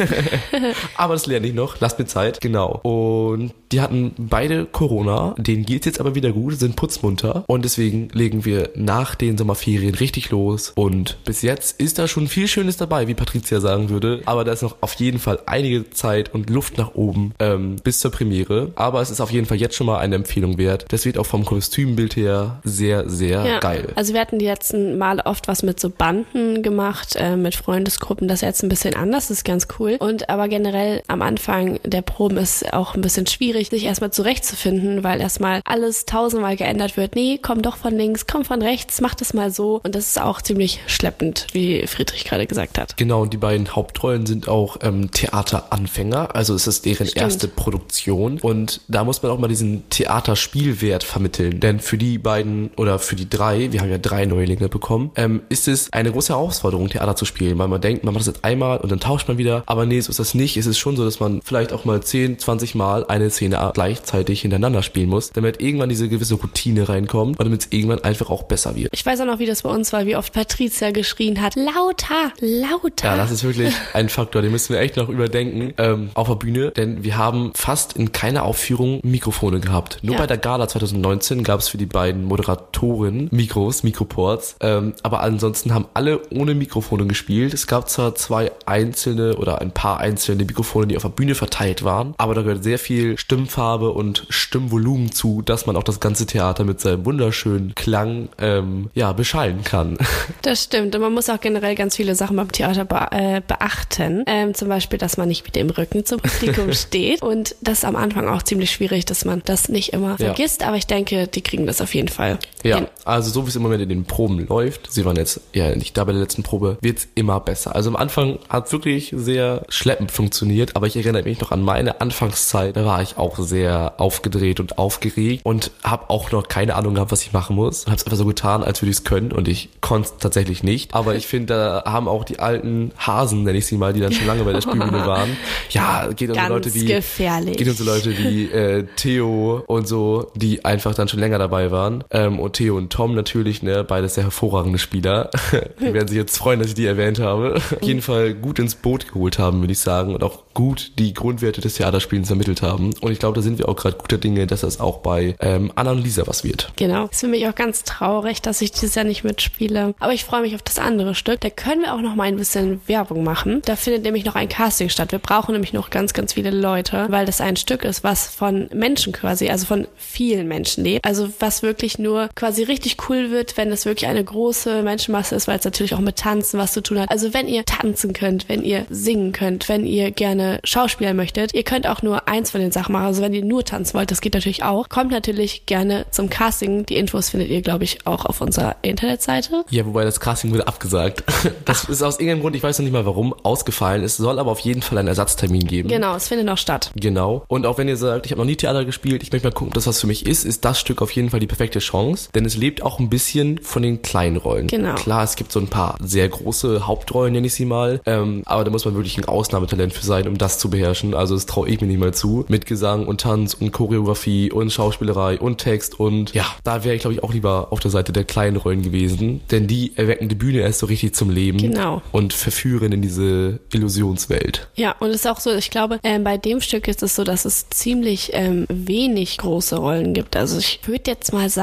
aber 0.96 1.14
das 1.14 1.26
lerne 1.26 1.46
ich 1.46 1.54
noch. 1.54 1.80
Lasst 1.80 1.98
mir 1.98 2.06
Zeit. 2.06 2.40
Genau. 2.40 2.80
Und 2.82 3.52
die 3.72 3.80
hatten 3.80 4.12
beide 4.16 4.64
Corona. 4.64 5.34
Denen 5.38 5.64
geht's 5.64 5.86
jetzt 5.86 6.00
aber 6.00 6.14
wieder 6.14 6.32
gut, 6.32 6.58
sind 6.58 6.76
putzmunter. 6.76 7.44
Und 7.46 7.64
deswegen 7.64 8.08
legen 8.12 8.44
wir 8.44 8.70
nach 8.74 9.14
den 9.14 9.36
Sommerferien 9.36 9.94
richtig 9.94 10.30
los. 10.30 10.72
Und 10.74 11.18
bis 11.24 11.42
jetzt 11.42 11.80
ist 11.80 11.98
da 11.98 12.08
schon 12.08 12.28
viel 12.28 12.48
Schönes 12.48 12.76
dabei, 12.76 13.06
wie 13.06 13.14
Patricia 13.14 13.60
sagen 13.60 13.90
würde. 13.90 14.22
Aber 14.24 14.44
da 14.44 14.52
ist 14.52 14.62
noch 14.62 14.76
auf 14.80 14.94
jeden 14.94 15.18
Fall 15.18 15.40
einige 15.46 15.90
Zeit 15.90 16.34
und 16.34 16.50
Luft 16.50 16.78
nach 16.78 16.94
oben 16.94 17.32
ähm, 17.38 17.76
bis 17.82 18.00
zur 18.00 18.10
Premiere. 18.10 18.72
Aber 18.74 19.00
es 19.00 19.10
ist 19.10 19.20
auf 19.20 19.30
jeden 19.30 19.46
Fall 19.46 19.58
jetzt 19.58 19.76
schon 19.76 19.86
mal 19.86 19.98
eine 19.98 20.14
Empfehlung 20.14 20.58
wert. 20.58 20.86
Das 20.88 21.04
wird 21.04 21.18
auch 21.18 21.26
vom 21.26 21.44
Kostümbild 21.44 22.16
her 22.16 22.38
sehr, 22.64 23.08
sehr 23.08 23.61
geil. 23.61 23.93
Also 23.94 24.14
wir 24.14 24.20
hatten 24.20 24.38
die 24.38 24.46
letzten 24.46 24.99
Male 24.99 25.25
oft 25.26 25.49
was 25.49 25.62
mit 25.62 25.81
so 25.81 25.90
Banden 25.90 26.62
gemacht, 26.62 27.17
äh, 27.17 27.37
mit 27.37 27.55
Freundesgruppen. 27.55 28.29
Das 28.29 28.37
ist 28.37 28.43
jetzt 28.43 28.62
ein 28.62 28.69
bisschen 28.69 28.94
anders, 28.94 29.29
das 29.29 29.38
ist 29.38 29.44
ganz 29.44 29.69
cool. 29.79 29.96
Und 29.99 30.29
aber 30.29 30.49
generell 30.49 31.02
am 31.08 31.23
Anfang 31.23 31.81
der 31.85 32.02
Proben 32.02 32.37
ist 32.37 32.73
auch 32.73 32.94
ein 32.94 33.00
bisschen 33.00 33.26
schwierig, 33.26 33.70
sich 33.70 33.85
erstmal 33.85 34.11
zurechtzufinden, 34.11 35.05
weil 35.05 35.20
erstmal 35.20 35.61
alles 35.64 36.06
tausendmal 36.06 36.56
geändert 36.56 36.96
wird. 36.96 37.14
Nee, 37.14 37.38
komm 37.40 37.62
doch 37.62 37.76
von 37.76 37.94
links, 37.94 38.26
komm 38.26 38.44
von 38.44 38.62
rechts, 38.62 39.00
mach 39.00 39.14
das 39.14 39.34
mal 39.34 39.50
so. 39.50 39.81
Und 39.82 39.94
das 39.94 40.08
ist 40.08 40.20
auch 40.20 40.43
ziemlich 40.43 40.81
schleppend, 40.87 41.46
wie 41.52 41.87
Friedrich 41.87 42.25
gerade 42.25 42.46
gesagt 42.46 42.79
hat. 42.79 42.96
Genau, 42.96 43.23
und 43.23 43.32
die 43.32 43.38
beiden 43.38 43.75
Hauptrollen 43.75 44.26
sind 44.26 44.49
auch 44.49 44.79
ähm, 44.82 45.11
Theateranfänger, 45.11 46.34
also 46.34 46.55
es 46.55 46.67
ist 46.67 46.84
deren 46.84 47.06
Stimmt. 47.06 47.23
erste 47.23 47.49
Produktion 47.49 48.38
und 48.41 48.81
da 48.88 49.05
muss 49.05 49.23
man 49.23 49.32
auch 49.32 49.38
mal 49.38 49.49
diesen 49.49 49.88
Theaterspielwert 49.91 51.05
vermitteln, 51.05 51.61
denn 51.61 51.81
für 51.81 51.99
die 51.99 52.19
beiden 52.28 52.70
oder 52.76 52.98
für 52.98 53.16
die 53.16 53.26
drei, 53.28 53.72
wir 53.72 53.80
haben 53.80 53.90
ja 53.90 53.96
drei 53.96 54.26
Neulinge 54.26 54.69
bekommen, 54.69 55.10
ähm, 55.16 55.40
ist 55.48 55.66
es 55.66 55.90
eine 55.94 56.12
große 56.12 56.34
Herausforderung, 56.34 56.90
Theater 56.90 57.16
zu 57.16 57.25
spielen, 57.25 57.56
weil 57.58 57.69
man 57.69 57.80
denkt, 57.80 58.04
man 58.04 58.12
macht 58.12 58.20
das 58.26 58.34
jetzt 58.34 58.44
einmal 58.44 58.76
und 58.78 58.92
dann 58.92 59.00
tauscht 59.00 59.28
man 59.28 59.38
wieder, 59.38 59.62
aber 59.64 59.86
nee, 59.86 59.98
so 60.00 60.10
ist 60.10 60.19
das 60.19 60.34
nicht. 60.34 60.58
Es 60.58 60.66
ist 60.66 60.78
schon 60.78 60.94
so, 60.96 61.04
dass 61.06 61.20
man 61.20 61.40
vielleicht 61.42 61.72
auch 61.72 61.86
mal 61.86 62.02
10, 62.02 62.38
20 62.38 62.75
Mal 62.75 63.06
eine 63.06 63.30
Szene 63.30 63.70
gleichzeitig 63.72 64.42
hintereinander 64.42 64.82
spielen 64.82 65.08
muss, 65.08 65.30
damit 65.30 65.62
irgendwann 65.62 65.88
diese 65.88 66.08
gewisse 66.10 66.34
Routine 66.34 66.86
reinkommt 66.88 67.38
und 67.38 67.44
damit 67.46 67.62
es 67.62 67.69
irgendwann 67.70 68.04
einfach 68.04 68.28
auch 68.28 68.42
besser 68.42 68.76
wird. 68.76 68.90
Ich 68.92 69.06
weiß 69.06 69.20
auch 69.22 69.26
noch, 69.26 69.38
wie 69.38 69.46
das 69.46 69.62
bei 69.62 69.70
uns 69.70 69.90
war, 69.94 70.04
wie 70.04 70.14
oft 70.16 70.32
Patricia 70.34 70.90
geschrien 70.90 71.40
hat. 71.40 71.54
Lauter, 71.56 72.32
lauter. 72.40 73.06
Ja, 73.08 73.16
das 73.16 73.31
ist 73.31 73.42
wirklich 73.44 73.72
ein 73.94 74.08
Faktor, 74.10 74.42
den 74.42 74.52
müssen 74.52 74.74
wir 74.74 74.81
echt 74.81 74.96
noch 74.96 75.08
überdenken 75.08 75.72
ähm, 75.78 76.10
auf 76.14 76.28
der 76.28 76.34
Bühne, 76.34 76.72
denn 76.72 77.02
wir 77.04 77.16
haben 77.16 77.52
fast 77.54 77.96
in 77.96 78.12
keiner 78.12 78.42
Aufführung 78.44 79.00
Mikrofone 79.02 79.60
gehabt. 79.60 79.98
Nur 80.02 80.14
Ja. 80.16 80.20
bei 80.20 80.26
der 80.26 80.36
Gala 80.38 80.69
2019 80.69 81.42
gab 81.44 81.60
es 81.60 81.69
für 81.69 81.78
die 81.78 81.86
beiden 81.86 82.18
Moderatoren 82.25 83.29
Mikros, 83.31 83.82
Mikroports, 83.82 84.56
ähm, 84.61 84.94
aber 85.03 85.20
ansonsten 85.20 85.75
haben 85.75 85.87
alle 85.94 86.20
ohne 86.31 86.55
Mikrofone 86.55 87.06
gespielt. 87.06 87.55
Es 87.55 87.67
gab 87.67 87.88
zwar 87.88 88.15
zwei 88.15 88.53
einzelne 88.67 89.37
oder 89.37 89.61
ein 89.61 89.70
paar 89.73 89.99
einzelne 90.00 90.44
Mikrofone, 90.44 90.87
die 90.87 90.97
auf 90.97 91.03
der 91.03 91.09
Bühne 91.11 91.35
verteilt 91.35 91.85
waren, 91.85 92.15
aber 92.19 92.35
da 92.35 92.43
gehört 92.43 92.65
sehr 92.65 92.79
viel 92.79 93.19
Stimmfarbe 93.19 93.91
und 93.91 94.26
Stimmvolumen 94.29 95.12
zu, 95.12 95.43
dass 95.43 95.67
man 95.67 95.76
auch 95.76 95.82
das 95.82 96.00
ganze 96.00 96.26
Theater 96.26 96.65
mit 96.65 96.81
seinem 96.81 97.05
wunderschönen 97.05 97.75
Klang 97.75 98.29
ähm, 98.38 98.91
ja 98.94 99.12
beschallen 99.12 99.62
kann. 99.65 99.99
Das 100.43 100.62
stimmt. 100.65 100.94
Und 100.94 101.00
man 101.00 101.12
muss 101.12 101.29
auch 101.31 101.41
generell 101.41 101.75
ganz 101.75 101.97
viele 101.97 102.15
Sachen 102.15 102.37
beim 102.37 102.50
Theater 102.53 102.85
be 102.85 103.09
äh, 103.11 103.41
beachten. 103.47 104.25
Ähm, 104.26 104.55
zum 104.55 104.69
Beispiel, 104.69 104.99
dass 104.99 105.17
man 105.17 105.29
nicht 105.29 105.44
mit 105.44 105.56
dem 105.56 105.69
Rücken 105.70 106.05
zum 106.05 106.20
Publikum 106.20 106.73
steht. 106.75 107.23
Und 107.23 107.55
das 107.61 107.79
ist 107.79 107.85
am 107.85 107.97
Anfang 107.97 108.29
auch 108.29 108.43
ziemlich 108.43 108.70
schwierig, 108.70 109.05
dass 109.05 109.25
man 109.25 109.43
das 109.44 109.69
nicht 109.69 109.93
immer 109.93 110.11
Ja. 110.12 110.17
vergisst. 110.17 110.62
Aber 110.65 110.76
ich 110.76 110.87
denke, 110.87 111.26
die 111.26 111.41
kriegen 111.43 111.67
das 111.67 111.81
auf 111.81 111.94
jeden 111.94 112.07
Fall. 112.08 112.38
Ja, 112.64 112.78
hin. 112.78 112.87
also 113.05 113.31
so 113.31 113.44
wie 113.44 113.50
es 113.50 113.56
im 113.56 113.62
Moment 113.62 113.82
in 113.82 113.88
den 113.88 114.05
Proben 114.05 114.46
läuft, 114.46 114.90
sie 114.93 115.05
waren 115.05 115.16
jetzt 115.16 115.40
ja 115.55 115.75
nicht 115.75 115.96
da 115.96 116.05
bei 116.05 116.12
der 116.12 116.20
letzten 116.20 116.43
Probe, 116.43 116.78
wird's 116.81 117.08
immer 117.14 117.40
besser. 117.40 117.75
Also 117.75 117.90
am 117.90 117.96
Anfang 117.96 118.38
hat 118.49 118.70
wirklich 118.72 119.12
sehr 119.16 119.62
schleppend 119.69 120.10
funktioniert, 120.10 120.76
aber 120.76 120.87
ich 120.87 120.96
erinnere 120.96 121.22
mich 121.22 121.40
noch 121.40 121.52
an 121.52 121.62
meine 121.62 122.00
Anfangszeit, 122.00 122.76
da 122.76 122.84
war 122.84 123.02
ich 123.02 123.16
auch 123.16 123.38
sehr 123.38 123.94
aufgedreht 123.99 124.60
und 124.60 124.78
aufgeregt 124.78 125.44
und 125.44 125.70
habe 125.84 126.10
auch 126.10 126.32
noch 126.32 126.49
keine 126.49 126.75
Ahnung 126.75 126.94
gehabt, 126.94 127.12
was 127.12 127.22
ich 127.22 127.32
machen 127.32 127.56
muss. 127.56 127.87
Habe 127.87 127.96
es 127.96 128.05
einfach 128.05 128.16
so 128.19 128.25
getan, 128.26 128.62
als 128.62 128.82
würde 128.82 128.90
ich 128.90 128.99
es 128.99 129.05
können 129.05 129.32
und 129.32 129.49
ich 129.49 129.69
konnte 129.81 130.08
es 130.08 130.19
tatsächlich 130.19 130.62
nicht. 130.62 130.94
Aber 130.94 131.14
ich 131.14 131.26
finde, 131.26 131.55
da 131.55 131.84
haben 131.90 132.08
auch 132.08 132.25
die 132.25 132.38
alten 132.40 132.93
Hasen, 132.99 133.44
nenne 133.44 133.58
ich 133.58 133.66
sie 133.66 133.76
mal, 133.76 133.93
die 133.93 134.00
dann 134.00 134.12
schon 134.12 134.26
lange 134.26 134.44
bei 134.44 134.52
der 134.52 134.60
Spielbühne 134.60 135.06
waren. 135.06 135.37
Ja, 135.70 136.08
geht 136.14 136.31
um 136.31 136.37
Ganz 136.37 136.49
Leute 136.49 136.75
wie 136.75 136.84
gefährlich. 136.87 137.56
geht 137.56 137.69
so 137.76 137.84
Leute 137.84 138.16
wie 138.16 138.46
äh, 138.46 138.84
Theo 138.96 139.62
und 139.66 139.87
so, 139.87 140.31
die 140.34 140.64
einfach 140.64 140.94
dann 140.94 141.08
schon 141.08 141.20
länger 141.20 141.38
dabei 141.38 141.70
waren. 141.70 141.97
Ähm, 142.10 142.38
und 142.38 142.54
Theo 142.54 142.76
und 142.76 142.90
Tom 142.90 143.14
natürlich, 143.14 143.62
ne, 143.62 143.84
beides 143.84 144.14
sehr 144.14 144.24
hervorragende 144.24 144.78
Spieler. 144.78 145.30
die 145.80 145.92
werden 145.92 146.08
sich 146.08 146.16
jetzt 146.16 146.36
freuen, 146.36 146.60
dass 146.60 146.68
ich 146.68 146.74
die 146.74 146.86
erwähnt 146.86 147.20
habe. 147.20 147.56
Auf 147.56 147.82
jeden 147.82 148.02
Fall 148.02 148.34
gut 148.34 148.58
ins 148.58 148.74
Boot 148.74 149.08
geholt 149.08 149.38
haben, 149.38 149.60
würde 149.60 149.72
ich 149.72 149.80
sagen. 149.80 150.14
Und 150.14 150.22
auch 150.22 150.44
gut 150.54 150.92
die 150.98 151.14
Grundwerte 151.14 151.60
des 151.60 151.74
Theaterspielens 151.74 152.28
vermittelt 152.28 152.62
haben. 152.62 152.92
Und 153.00 153.12
ich 153.12 153.18
glaube, 153.18 153.36
da 153.36 153.42
sind 153.42 153.58
wir 153.58 153.68
auch 153.68 153.76
gerade 153.76 153.96
guter 153.96 154.18
Dinge, 154.18 154.46
dass 154.46 154.62
das 154.62 154.80
auch 154.80 154.98
bei 154.98 155.36
ähm, 155.40 155.72
Anna 155.74 155.92
und 155.92 156.02
Lisa 156.02 156.26
was 156.26 156.44
wird. 156.44 156.72
Genau. 156.76 157.06
Ist 157.06 157.20
für 157.20 157.28
mich 157.28 157.46
auch 157.46 157.54
ganz 157.54 157.84
traurig, 157.84 158.42
dass 158.42 158.60
ich 158.60 158.72
dieses 158.72 158.94
Jahr 158.94 159.04
nicht 159.04 159.24
mitspiele. 159.24 159.94
Aber 160.00 160.12
ich 160.12 160.24
freue 160.24 160.42
mich 160.42 160.54
auf 160.54 160.62
das 160.62 160.78
andere 160.78 161.14
Stück. 161.14 161.40
Da 161.40 161.50
können 161.50 161.82
wir 161.82 161.94
auch 161.94 162.00
noch 162.00 162.14
mal 162.14 162.24
ein 162.24 162.36
bisschen 162.36 162.80
Werbung 162.86 163.22
machen. 163.22 163.62
Da 163.64 163.76
findet 163.76 164.02
nämlich 164.02 164.24
noch 164.24 164.34
ein 164.34 164.48
Casting 164.48 164.88
statt. 164.88 165.12
Wir 165.12 165.18
brauchen 165.18 165.52
nämlich 165.52 165.72
noch 165.72 165.90
ganz, 165.90 166.12
ganz 166.12 166.32
viele 166.32 166.50
Leute, 166.50 167.06
weil 167.08 167.26
das 167.26 167.40
ein 167.40 167.56
Stück 167.56 167.84
ist, 167.84 168.02
was 168.02 168.26
von 168.26 168.68
Menschen 168.74 169.12
quasi, 169.12 169.48
also 169.48 169.64
von 169.64 169.86
vielen 169.96 170.48
Menschen 170.48 170.84
lebt. 170.84 171.04
Also 171.04 171.28
was 171.38 171.62
wirklich 171.62 171.88
nur 171.96 172.29
quasi 172.35 172.64
richtig 172.64 172.96
cool 173.08 173.31
wird, 173.31 173.56
wenn 173.56 173.73
es 173.73 173.87
wirklich 173.87 174.08
eine 174.08 174.23
große 174.23 174.82
Menschenmasse 174.82 175.35
ist, 175.35 175.49
weil 175.49 175.58
es 175.58 175.64
natürlich 175.64 175.94
auch 175.94 176.00
mit 176.00 176.17
Tanzen 176.17 176.58
was 176.58 176.73
zu 176.73 176.82
tun 176.82 176.99
hat. 176.99 177.11
Also 177.11 177.32
wenn 177.32 177.49
ihr 177.49 177.64
tanzen 177.64 178.12
könnt, 178.12 178.49
wenn 178.49 178.62
ihr 178.62 178.85
singen 178.90 179.32
könnt, 179.32 179.69
wenn 179.69 179.87
ihr 179.87 180.11
gerne 180.11 180.58
Schauspieler 180.64 181.14
möchtet, 181.14 181.55
ihr 181.55 181.62
könnt 181.62 181.87
auch 181.87 182.02
nur 182.02 182.29
eins 182.29 182.50
von 182.50 182.61
den 182.61 182.73
Sachen 182.73 182.93
machen. 182.93 183.06
Also 183.06 183.23
wenn 183.23 183.32
ihr 183.32 183.44
nur 183.44 183.65
tanzen 183.65 183.94
wollt, 183.94 184.10
das 184.10 184.20
geht 184.20 184.34
natürlich 184.34 184.65
auch. 184.65 184.89
Kommt 184.89 185.12
natürlich 185.12 185.67
gerne 185.67 186.06
zum 186.10 186.29
Casting. 186.29 186.84
Die 186.86 186.96
Infos 186.96 187.31
findet 187.31 187.48
ihr, 187.48 187.62
glaube 187.62 187.84
ich, 187.84 188.06
auch 188.06 188.24
auf 188.24 188.41
unserer 188.41 188.77
Internetseite. 188.82 189.65
Ja, 189.70 189.86
wobei 189.86 190.05
das 190.05 190.20
Casting 190.20 190.53
wurde 190.53 190.67
abgesagt. 190.67 191.24
Das 191.65 191.84
ist 191.84 192.03
aus 192.03 192.15
irgendeinem 192.15 192.41
Grund, 192.41 192.56
ich 192.56 192.62
weiß 192.62 192.79
noch 192.79 192.84
nicht 192.84 192.93
mal 192.93 193.05
warum, 193.05 193.34
ausgefallen. 193.43 194.03
Es 194.03 194.17
soll 194.17 194.39
aber 194.39 194.51
auf 194.51 194.60
jeden 194.60 194.81
Fall 194.81 194.98
einen 194.98 195.08
Ersatztermin 195.08 195.67
geben. 195.67 195.89
Genau, 195.89 196.15
es 196.15 196.29
findet 196.29 196.46
noch 196.46 196.56
statt. 196.56 196.91
Genau. 196.94 197.44
Und 197.48 197.67
auch 197.67 197.79
wenn 197.79 197.89
ihr 197.89 197.96
sagt, 197.96 198.27
ich 198.27 198.32
habe 198.32 198.41
noch 198.41 198.46
nie 198.46 198.56
Theater 198.56 198.84
gespielt, 198.84 199.22
ich 199.22 199.31
möchte 199.32 199.46
mal 199.46 199.53
gucken, 199.53 199.69
ob 199.69 199.74
das 199.74 199.86
was 199.86 200.01
für 200.01 200.06
mich 200.06 200.27
ist, 200.27 200.44
ist 200.44 200.65
das 200.65 200.81
Stück 200.81 201.03
auf 201.03 201.10
jeden 201.10 201.31
Fall 201.31 201.41
die 201.41 201.46
perfekte 201.46 201.78
Chance. 201.79 202.29
Denn 202.35 202.44
es 202.44 202.56
lebt 202.56 202.82
auch 202.82 202.99
ein 202.99 203.08
bisschen 203.08 203.58
von 203.63 203.82
den 203.82 204.03
kleinen 204.03 204.37
Rollen. 204.37 204.67
Genau. 204.67 204.94
Klar, 204.94 205.25
es 205.25 205.37
gibt 205.37 205.53
so 205.53 205.61
ein 205.61 205.69
paar 205.69 205.97
sehr 206.01 206.29
große 206.29 206.87
Hauptrollen, 206.87 207.32
nenne 207.32 207.47
ich 207.47 207.55
sie 207.55 207.65
mal. 207.65 208.01
Ähm, 208.06 208.43
aber 208.47 208.65
da 208.65 208.70
muss 208.70 208.85
man 208.85 208.94
wirklich 208.94 209.19
ein 209.19 209.25
Ausnahmetalent 209.25 209.93
für 209.93 210.05
sein, 210.05 210.29
um 210.29 210.39
das 210.39 210.58
zu 210.58 210.70
beherrschen. 210.70 211.15
Also 211.15 211.35
das 211.35 211.47
traue 211.47 211.69
ich 211.69 211.81
mir 211.81 211.87
nicht 211.87 212.01
mal 212.01 212.15
zu. 212.15 212.44
Mit 212.49 212.67
Gesang 212.67 213.06
und 213.06 213.20
Tanz 213.20 213.55
und 213.55 213.73
Choreografie 213.73 214.51
und 214.51 214.73
Schauspielerei 214.73 215.39
und 215.39 215.58
Text 215.58 215.99
und 215.99 216.35
ja, 216.35 216.47
da 216.65 216.85
wäre 216.85 216.94
ich 216.94 217.01
glaube 217.01 217.15
ich 217.15 217.23
auch 217.23 217.32
lieber 217.32 217.69
auf 217.70 217.81
der 217.81 217.91
Seite 217.91 218.13
der 218.13 218.25
kleinen 218.25 218.56
Rollen 218.56 218.82
gewesen. 218.82 219.41
Denn 219.51 219.67
die 219.67 219.97
erwecken 219.97 220.29
die 220.29 220.35
Bühne 220.35 220.61
erst 220.61 220.81
so 220.81 220.87
richtig 220.87 221.15
zum 221.15 221.31
Leben. 221.31 221.58
Genau. 221.58 222.03
Und 222.13 222.32
verführen 222.32 222.93
in 222.93 223.03
diese 223.03 223.61
Illusionswelt. 223.73 224.69
Ja, 224.77 224.94
und 225.01 225.11
es 225.11 225.17
ist 225.17 225.27
auch 225.27 225.41
so, 225.41 225.53
ich 225.55 225.70
glaube, 225.70 225.99
ähm, 226.03 226.25
bei 226.25 226.37
dem 226.37 226.61
Stück 226.61 226.89
ist 226.89 227.03
es 227.03 227.17
so, 227.17 227.25
dass 227.25 227.44
es 227.44 227.69
ziemlich 227.70 228.31
ähm, 228.35 228.67
wenig 228.69 229.39
große 229.39 229.77
Rollen 229.77 230.15
gibt. 230.15 230.37
Also 230.37 230.58
ich 230.58 230.81
würde 230.87 231.11
jetzt 231.11 231.32
mal 231.32 231.49
sagen, 231.49 231.57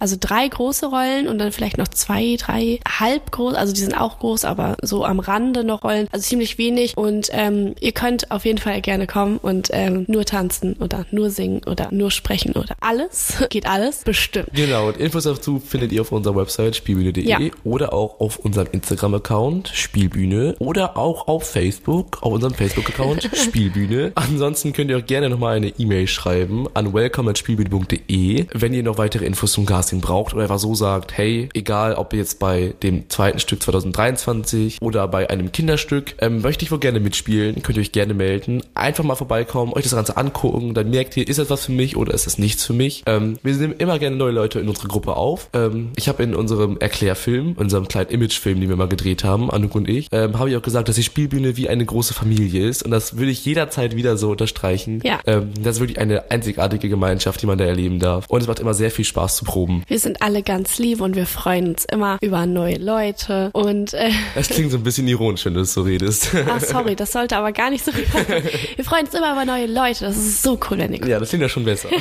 also 0.00 0.16
drei 0.18 0.46
große 0.48 0.86
Rollen 0.86 1.28
und 1.28 1.38
dann 1.38 1.52
vielleicht 1.52 1.78
noch 1.78 1.88
zwei, 1.88 2.36
drei 2.38 2.80
halb 2.88 3.30
groß, 3.30 3.54
also 3.54 3.72
die 3.72 3.80
sind 3.80 3.94
auch 3.98 4.18
groß, 4.18 4.44
aber 4.44 4.76
so 4.82 5.04
am 5.04 5.20
Rande 5.20 5.64
noch 5.64 5.82
Rollen, 5.84 6.08
also 6.12 6.24
ziemlich 6.24 6.58
wenig. 6.58 6.96
Und 6.96 7.28
ähm, 7.32 7.74
ihr 7.80 7.92
könnt 7.92 8.30
auf 8.30 8.44
jeden 8.44 8.58
Fall 8.58 8.80
gerne 8.80 9.06
kommen 9.06 9.38
und 9.38 9.68
ähm, 9.72 10.04
nur 10.08 10.24
tanzen 10.24 10.74
oder 10.74 11.06
nur 11.10 11.30
singen 11.30 11.62
oder 11.66 11.88
nur 11.90 12.10
sprechen 12.10 12.52
oder 12.52 12.74
alles. 12.80 13.34
Geht 13.50 13.66
alles, 13.66 14.02
bestimmt. 14.04 14.48
Genau, 14.52 14.88
und 14.88 14.96
Infos 14.96 15.24
dazu 15.24 15.58
findet 15.60 15.92
ihr 15.92 16.02
auf 16.02 16.12
unserer 16.12 16.36
Website 16.36 16.76
spielbühne.de 16.76 17.24
Ja. 17.26 17.38
oder 17.64 17.92
auch 17.92 18.20
auf 18.20 18.38
unserem 18.38 18.68
Instagram-Account 18.72 19.68
Spielbühne 19.72 20.56
oder 20.58 20.96
auch 20.96 21.28
auf 21.28 21.48
Facebook, 21.48 22.22
auf 22.22 22.32
unserem 22.32 22.54
Facebook-Account 22.54 23.30
Spielbühne. 23.34 24.12
Ansonsten 24.14 24.72
könnt 24.72 24.90
ihr 24.90 24.98
auch 24.98 25.06
gerne 25.06 25.28
nochmal 25.30 25.56
eine 25.56 25.68
E-Mail 25.78 26.06
schreiben 26.06 26.66
an 26.74 26.92
welcome@spielbühne.de, 26.92 28.46
wenn 28.52 28.74
ihr 28.74 28.82
noch 28.82 28.98
weitere 28.98 29.24
Infos 29.30 29.52
zum 29.52 29.64
Casting 29.64 30.00
braucht 30.00 30.34
oder 30.34 30.42
einfach 30.42 30.58
so 30.58 30.74
sagt, 30.74 31.16
hey, 31.16 31.48
egal 31.54 31.94
ob 31.94 32.12
jetzt 32.12 32.40
bei 32.40 32.74
dem 32.82 33.08
zweiten 33.08 33.38
Stück 33.38 33.62
2023 33.62 34.82
oder 34.82 35.06
bei 35.06 35.30
einem 35.30 35.52
Kinderstück, 35.52 36.14
ähm, 36.18 36.42
möchte 36.42 36.64
ich 36.64 36.72
wohl 36.72 36.80
gerne 36.80 36.98
mitspielen, 36.98 37.62
könnt 37.62 37.78
ihr 37.78 37.82
euch 37.82 37.92
gerne 37.92 38.12
melden. 38.12 38.62
Einfach 38.74 39.04
mal 39.04 39.14
vorbeikommen, 39.14 39.72
euch 39.72 39.84
das 39.84 39.94
Ganze 39.94 40.16
angucken, 40.16 40.74
dann 40.74 40.90
merkt 40.90 41.16
ihr, 41.16 41.28
ist 41.28 41.38
das 41.38 41.48
was 41.48 41.66
für 41.66 41.72
mich 41.72 41.96
oder 41.96 42.12
ist 42.12 42.26
das 42.26 42.38
nichts 42.38 42.64
für 42.64 42.72
mich. 42.72 43.04
Ähm, 43.06 43.38
wir 43.42 43.54
nehmen 43.54 43.74
immer 43.78 43.98
gerne 44.00 44.16
neue 44.16 44.32
Leute 44.32 44.58
in 44.58 44.68
unsere 44.68 44.88
Gruppe 44.88 45.14
auf. 45.14 45.48
Ähm, 45.52 45.90
ich 45.96 46.08
habe 46.08 46.22
in 46.24 46.34
unserem 46.34 46.78
Erklärfilm, 46.78 47.52
unserem 47.56 47.86
kleinen 47.86 48.10
Imagefilm, 48.10 48.60
den 48.60 48.68
wir 48.68 48.76
mal 48.76 48.88
gedreht 48.88 49.22
haben, 49.22 49.50
Anouk 49.50 49.76
und 49.76 49.88
ich, 49.88 50.08
ähm, 50.10 50.38
habe 50.40 50.50
ich 50.50 50.56
auch 50.56 50.62
gesagt, 50.62 50.88
dass 50.88 50.96
die 50.96 51.04
Spielbühne 51.04 51.56
wie 51.56 51.68
eine 51.68 51.84
große 51.84 52.14
Familie 52.14 52.66
ist 52.66 52.82
und 52.82 52.90
das 52.90 53.16
würde 53.16 53.30
ich 53.30 53.44
jederzeit 53.44 53.94
wieder 53.94 54.16
so 54.16 54.32
unterstreichen. 54.32 55.00
Ja. 55.04 55.20
Ähm, 55.26 55.50
das 55.62 55.76
ist 55.76 55.80
wirklich 55.80 56.00
eine 56.00 56.32
einzigartige 56.32 56.88
Gemeinschaft, 56.88 57.40
die 57.42 57.46
man 57.46 57.58
da 57.58 57.64
erleben 57.64 58.00
darf. 58.00 58.24
Und 58.28 58.40
es 58.40 58.48
macht 58.48 58.58
immer 58.58 58.74
sehr 58.74 58.90
viel 58.90 59.04
Spaß 59.04 59.19
zu 59.28 59.44
proben. 59.44 59.82
Wir 59.86 59.98
sind 59.98 60.22
alle 60.22 60.42
ganz 60.42 60.78
lieb 60.78 61.00
und 61.00 61.16
wir 61.16 61.26
freuen 61.26 61.68
uns 61.68 61.84
immer 61.84 62.18
über 62.20 62.46
neue 62.46 62.76
Leute. 62.76 63.50
Und 63.52 63.94
äh, 63.94 64.10
Es 64.34 64.48
klingt 64.48 64.70
so 64.70 64.78
ein 64.78 64.82
bisschen 64.82 65.06
ironisch, 65.08 65.44
wenn 65.44 65.54
du 65.54 65.60
es 65.60 65.74
so 65.74 65.82
redest. 65.82 66.34
ah, 66.48 66.58
sorry, 66.60 66.96
das 66.96 67.12
sollte 67.12 67.36
aber 67.36 67.52
gar 67.52 67.70
nicht 67.70 67.84
so 67.84 67.90
rüberkommen. 67.90 68.42
Wir 68.76 68.84
freuen 68.84 69.06
uns 69.06 69.14
immer 69.14 69.32
über 69.32 69.44
neue 69.44 69.66
Leute. 69.66 70.04
Das 70.06 70.16
ist 70.16 70.42
so 70.42 70.58
cool, 70.70 70.78
wenn 70.78 70.92
ihr 70.92 71.06
ja, 71.06 71.18
das 71.18 71.28
klingt 71.30 71.42
ja 71.42 71.48
schon 71.48 71.64
besser. 71.64 71.88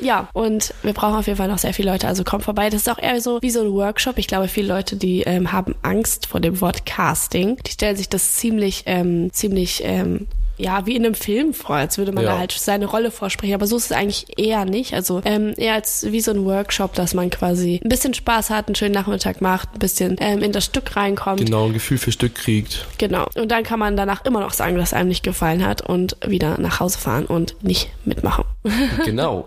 Ja, 0.00 0.28
und 0.32 0.72
wir 0.82 0.92
brauchen 0.92 1.14
auf 1.16 1.26
jeden 1.26 1.36
Fall 1.36 1.48
noch 1.48 1.58
sehr 1.58 1.74
viele 1.74 1.90
Leute. 1.92 2.06
Also 2.08 2.24
kommt 2.24 2.44
vorbei. 2.44 2.70
Das 2.70 2.82
ist 2.82 2.88
auch 2.88 2.98
eher 2.98 3.20
so 3.20 3.40
wie 3.42 3.50
so 3.50 3.60
ein 3.60 3.72
Workshop. 3.72 4.18
Ich 4.18 4.26
glaube, 4.26 4.48
viele 4.48 4.68
Leute, 4.68 4.96
die 4.96 5.22
ähm, 5.22 5.52
haben 5.52 5.74
Angst 5.82 6.26
vor 6.26 6.40
dem 6.40 6.60
Wort 6.60 6.86
Casting. 6.86 7.56
Die 7.66 7.72
stellen 7.72 7.96
sich 7.96 8.08
das 8.08 8.34
ziemlich, 8.34 8.84
ähm, 8.86 9.30
ziemlich 9.32 9.82
ähm, 9.84 10.26
ja, 10.60 10.86
wie 10.86 10.96
in 10.96 11.04
einem 11.04 11.14
Film 11.14 11.54
vor, 11.54 11.76
als 11.76 11.98
würde 11.98 12.12
man 12.12 12.24
Ja. 12.24 12.32
da 12.32 12.38
halt 12.38 12.52
seine 12.52 12.86
Rolle 12.86 13.10
vorsprechen. 13.10 13.54
Aber 13.54 13.66
so 13.66 13.76
ist 13.76 13.86
es 13.86 13.92
eigentlich 13.92 14.26
eher 14.38 14.64
nicht. 14.64 14.94
Also 14.94 15.20
ähm, 15.24 15.54
eher 15.56 15.74
als 15.74 16.06
wie 16.10 16.20
so 16.20 16.30
ein 16.30 16.44
Workshop, 16.44 16.94
dass 16.94 17.14
man 17.14 17.30
quasi 17.30 17.80
ein 17.84 17.88
bisschen 17.88 18.14
Spaß 18.14 18.50
hat, 18.50 18.68
einen 18.68 18.74
schönen 18.74 18.94
Nachmittag 18.94 19.40
macht, 19.40 19.68
ein 19.74 19.78
bisschen 19.78 20.16
ähm, 20.20 20.40
in 20.42 20.52
das 20.52 20.64
Stück 20.66 20.96
reinkommt. 20.96 21.44
genau, 21.44 21.66
ein 21.66 21.72
Gefühl 21.72 21.98
für 21.98 22.12
Stück 22.12 22.34
kriegt. 22.34 22.86
Genau. 22.98 23.26
Und 23.34 23.50
dann 23.50 23.62
kann 23.64 23.78
man 23.78 23.96
danach 23.96 24.24
immer 24.24 24.40
noch 24.40 24.52
sagen, 24.52 24.76
dass 24.76 24.92
einem 24.92 25.08
nicht 25.08 25.22
gefallen 25.22 25.64
hat 25.66 25.82
und 25.82 26.16
wieder 26.26 26.58
nach 26.60 26.80
Hause 26.80 26.98
fahren 26.98 27.26
und 27.26 27.56
nicht 27.62 27.90
mitmachen. 28.04 28.44
Genau. 29.04 29.46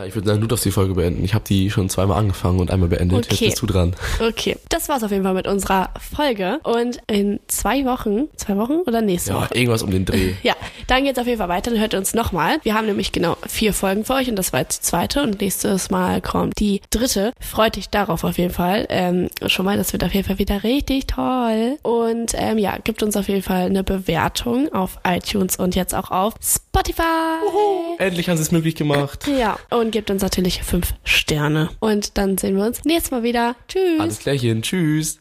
Ja, 0.00 0.06
ich 0.06 0.14
würde 0.14 0.28
sagen, 0.28 0.40
du 0.40 0.46
darfst 0.46 0.64
die 0.64 0.70
Folge 0.70 0.94
beenden. 0.94 1.22
Ich 1.24 1.34
habe 1.34 1.44
die 1.46 1.70
schon 1.70 1.90
zweimal 1.90 2.16
angefangen 2.18 2.58
und 2.58 2.70
einmal 2.70 2.88
beendet. 2.88 3.26
Okay. 3.26 3.44
Jetzt 3.44 3.60
bist 3.60 3.62
du 3.62 3.66
dran. 3.66 3.94
Okay, 4.18 4.56
das 4.70 4.88
war's 4.88 5.02
auf 5.02 5.10
jeden 5.10 5.24
Fall 5.24 5.34
mit 5.34 5.46
unserer 5.46 5.90
Folge. 6.16 6.58
Und 6.62 7.00
in 7.06 7.38
zwei 7.48 7.84
Wochen, 7.84 8.28
zwei 8.36 8.56
Wochen 8.56 8.78
oder 8.86 9.02
nächste 9.02 9.32
Ja, 9.32 9.42
Woche? 9.42 9.54
irgendwas 9.54 9.82
um 9.82 9.90
den 9.90 10.06
Dreh. 10.06 10.32
Ja, 10.42 10.54
dann 10.86 11.04
geht's 11.04 11.18
auf 11.18 11.26
jeden 11.26 11.36
Fall 11.38 11.50
weiter. 11.50 11.70
Dann 11.70 11.78
hört 11.80 11.92
uns 11.92 12.14
nochmal. 12.14 12.56
Wir 12.62 12.74
haben 12.74 12.86
nämlich 12.86 13.12
genau 13.12 13.36
vier 13.46 13.74
Folgen 13.74 14.06
für 14.06 14.14
euch 14.14 14.30
und 14.30 14.36
das 14.36 14.54
war 14.54 14.60
jetzt 14.60 14.78
die 14.78 14.86
zweite 14.86 15.22
und 15.22 15.38
nächstes 15.42 15.90
Mal 15.90 16.22
kommt 16.22 16.58
die 16.58 16.80
dritte. 16.88 17.34
Freut 17.38 17.76
dich 17.76 17.90
darauf 17.90 18.24
auf 18.24 18.38
jeden 18.38 18.54
Fall. 18.54 18.86
Ähm, 18.88 19.28
schon 19.48 19.66
mal, 19.66 19.76
das 19.76 19.92
wird 19.92 20.02
auf 20.02 20.14
jeden 20.14 20.26
Fall 20.26 20.38
wieder 20.38 20.62
richtig 20.62 21.08
toll. 21.08 21.76
Und 21.82 22.32
ähm, 22.36 22.56
ja, 22.56 22.78
gibt 22.82 23.02
uns 23.02 23.16
auf 23.18 23.28
jeden 23.28 23.42
Fall 23.42 23.66
eine 23.66 23.84
Bewertung 23.84 24.72
auf 24.72 24.98
iTunes 25.06 25.56
und 25.56 25.74
jetzt 25.74 25.94
auch 25.94 26.10
auf 26.10 26.34
Spotify. 26.42 26.69
Endlich 27.98 28.28
haben 28.28 28.36
sie 28.36 28.42
es 28.42 28.52
möglich 28.52 28.74
gemacht. 28.74 29.26
Ja, 29.26 29.58
und 29.70 29.90
gebt 29.90 30.10
uns 30.10 30.22
natürlich 30.22 30.62
fünf 30.62 30.94
Sterne. 31.04 31.70
Und 31.80 32.16
dann 32.16 32.38
sehen 32.38 32.56
wir 32.56 32.64
uns 32.64 32.84
nächstes 32.84 33.10
Mal 33.10 33.22
wieder. 33.22 33.56
Tschüss. 33.68 34.00
Alles 34.00 34.18
klärchen. 34.20 34.62
Tschüss. 34.62 35.20